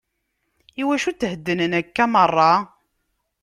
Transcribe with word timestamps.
Iwacu 0.81 1.11
theddnen 1.19 1.73
akka 1.79 2.05
merra? 2.13 2.51